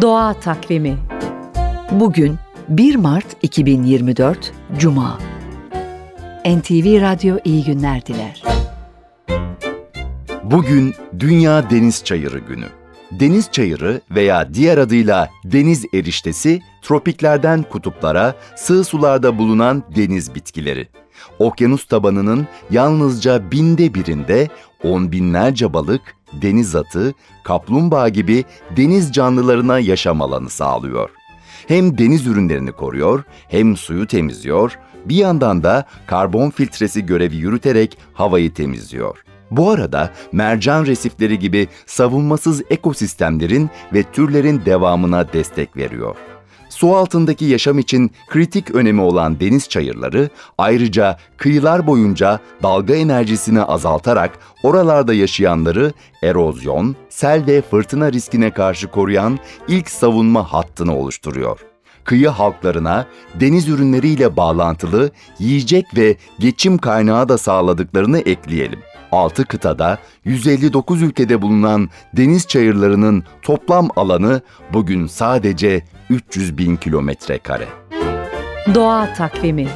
Doğa 0.00 0.34
Takvimi 0.34 0.98
Bugün 1.90 2.38
1 2.68 2.96
Mart 2.96 3.26
2024 3.42 4.52
Cuma 4.78 5.18
NTV 6.46 7.00
Radyo 7.00 7.36
iyi 7.44 7.64
günler 7.64 8.06
diler. 8.06 8.42
Bugün 10.42 10.94
Dünya 11.18 11.70
Deniz 11.70 12.04
Çayırı 12.04 12.38
Günü. 12.38 12.66
Deniz 13.10 13.50
çayırı 13.52 14.00
veya 14.10 14.54
diğer 14.54 14.78
adıyla 14.78 15.30
deniz 15.44 15.84
eriştesi 15.94 16.60
tropiklerden 16.82 17.62
kutuplara, 17.62 18.34
sığ 18.56 18.84
sularda 18.84 19.38
bulunan 19.38 19.82
deniz 19.96 20.34
bitkileri. 20.34 20.88
Okyanus 21.38 21.86
tabanının 21.86 22.46
yalnızca 22.70 23.50
binde 23.50 23.94
birinde 23.94 24.48
on 24.84 25.12
binlerce 25.12 25.72
balık, 25.72 26.17
deniz 26.32 26.76
atı, 26.76 27.14
kaplumbağa 27.44 28.08
gibi 28.08 28.44
deniz 28.76 29.12
canlılarına 29.12 29.78
yaşam 29.78 30.22
alanı 30.22 30.50
sağlıyor. 30.50 31.10
Hem 31.68 31.98
deniz 31.98 32.26
ürünlerini 32.26 32.72
koruyor, 32.72 33.24
hem 33.48 33.76
suyu 33.76 34.06
temizliyor, 34.06 34.78
bir 35.04 35.16
yandan 35.16 35.62
da 35.62 35.84
karbon 36.06 36.50
filtresi 36.50 37.06
görevi 37.06 37.36
yürüterek 37.36 37.98
havayı 38.14 38.54
temizliyor. 38.54 39.24
Bu 39.50 39.70
arada 39.70 40.12
mercan 40.32 40.86
resifleri 40.86 41.38
gibi 41.38 41.68
savunmasız 41.86 42.62
ekosistemlerin 42.70 43.70
ve 43.94 44.02
türlerin 44.02 44.62
devamına 44.64 45.32
destek 45.32 45.76
veriyor. 45.76 46.16
Su 46.78 46.96
altındaki 46.96 47.44
yaşam 47.44 47.78
için 47.78 48.10
kritik 48.28 48.74
önemi 48.74 49.00
olan 49.00 49.40
deniz 49.40 49.68
çayırları 49.68 50.28
ayrıca 50.58 51.18
kıyılar 51.36 51.86
boyunca 51.86 52.40
dalga 52.62 52.94
enerjisini 52.94 53.62
azaltarak 53.62 54.38
oralarda 54.62 55.14
yaşayanları 55.14 55.92
erozyon, 56.22 56.96
sel 57.08 57.46
ve 57.46 57.62
fırtına 57.62 58.12
riskine 58.12 58.50
karşı 58.50 58.88
koruyan 58.88 59.38
ilk 59.68 59.90
savunma 59.90 60.52
hattını 60.52 60.96
oluşturuyor 60.96 61.60
kıyı 62.04 62.28
halklarına 62.28 63.06
deniz 63.40 63.68
ürünleriyle 63.68 64.36
bağlantılı 64.36 65.10
yiyecek 65.38 65.86
ve 65.96 66.16
geçim 66.38 66.78
kaynağı 66.78 67.28
da 67.28 67.38
sağladıklarını 67.38 68.18
ekleyelim. 68.18 68.78
6 69.12 69.44
kıtada 69.44 69.98
159 70.24 71.02
ülkede 71.02 71.42
bulunan 71.42 71.88
deniz 72.16 72.46
çayırlarının 72.46 73.24
toplam 73.42 73.88
alanı 73.96 74.40
bugün 74.72 75.06
sadece 75.06 75.82
300 76.10 76.58
bin 76.58 76.76
kilometre 76.76 77.38
kare. 77.38 77.68
Doğa 78.74 79.14
Takvimi 79.14 79.68